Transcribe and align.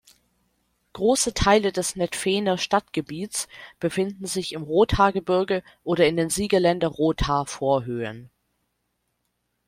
Große 0.93 1.35
Teile 1.35 1.71
des 1.71 1.95
Netphener 1.95 2.57
Stadtgebiets 2.57 3.47
befinden 3.79 4.25
sich 4.25 4.53
im 4.53 4.63
Rothaargebirge 4.63 5.61
oder 5.83 6.07
in 6.07 6.17
den 6.17 6.31
Siegerländer 6.31 6.87
Rothaar-Vorhöhen. 6.87 8.31